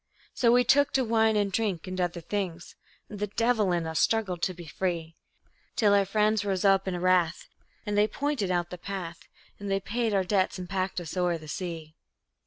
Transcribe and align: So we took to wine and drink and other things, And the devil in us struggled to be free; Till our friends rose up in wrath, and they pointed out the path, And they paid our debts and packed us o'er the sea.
So 0.33 0.51
we 0.51 0.63
took 0.63 0.93
to 0.93 1.03
wine 1.05 1.35
and 1.35 1.51
drink 1.51 1.85
and 1.85 2.01
other 2.01 2.21
things, 2.21 2.75
And 3.07 3.19
the 3.19 3.27
devil 3.27 3.71
in 3.71 3.85
us 3.85 3.99
struggled 3.99 4.41
to 4.41 4.53
be 4.55 4.65
free; 4.65 5.15
Till 5.75 5.93
our 5.93 6.05
friends 6.05 6.43
rose 6.43 6.65
up 6.65 6.87
in 6.87 6.99
wrath, 6.99 7.47
and 7.85 7.95
they 7.95 8.07
pointed 8.07 8.49
out 8.49 8.71
the 8.71 8.79
path, 8.79 9.19
And 9.59 9.69
they 9.69 9.79
paid 9.79 10.11
our 10.15 10.23
debts 10.23 10.57
and 10.57 10.67
packed 10.67 10.99
us 10.99 11.15
o'er 11.15 11.37
the 11.37 11.47
sea. 11.47 11.93